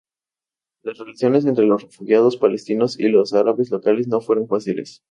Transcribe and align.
Las 0.81 0.97
relaciones 0.97 1.45
entre 1.45 1.63
los 1.67 1.83
refugiados 1.83 2.35
palestinos 2.37 2.99
y 2.99 3.07
los 3.07 3.33
árabes 3.33 3.69
locales 3.69 4.07
no 4.07 4.19
fueron 4.19 4.47
fáciles. 4.47 4.99